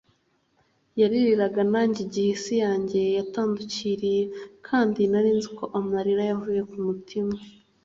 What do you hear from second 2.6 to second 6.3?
yanjye yatandukiriye, kandi nari nzi ko amarira